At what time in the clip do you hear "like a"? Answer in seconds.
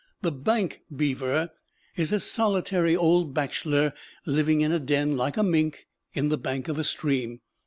5.15-5.43